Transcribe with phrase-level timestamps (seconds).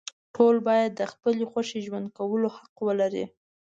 [0.35, 3.25] ټول باید د خپلې خوښې ژوند کولو حق ولري.